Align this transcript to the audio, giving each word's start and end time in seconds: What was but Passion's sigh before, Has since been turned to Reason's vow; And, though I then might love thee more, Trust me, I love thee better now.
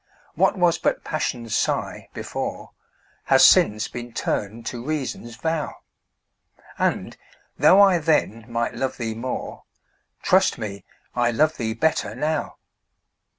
What 0.33 0.57
was 0.57 0.79
but 0.79 1.03
Passion's 1.03 1.55
sigh 1.55 2.09
before, 2.11 2.71
Has 3.25 3.45
since 3.45 3.87
been 3.87 4.13
turned 4.13 4.65
to 4.65 4.83
Reason's 4.83 5.35
vow; 5.35 5.75
And, 6.79 7.15
though 7.59 7.79
I 7.79 7.99
then 7.99 8.45
might 8.47 8.73
love 8.73 8.97
thee 8.97 9.13
more, 9.13 9.63
Trust 10.23 10.57
me, 10.57 10.85
I 11.15 11.29
love 11.29 11.57
thee 11.57 11.75
better 11.75 12.15
now. 12.15 12.55